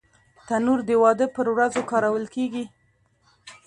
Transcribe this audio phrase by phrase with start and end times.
[0.47, 2.65] تنور د واده پر ورځو کارول کېږي